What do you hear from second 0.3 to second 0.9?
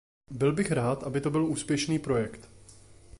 Byl bych